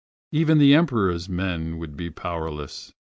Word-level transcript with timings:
Even 0.31 0.57
the 0.57 0.73
Emperors 0.73 1.29
men 1.29 1.77
would 1.77 1.95
be 1.95 2.09
powerless. 2.09 2.91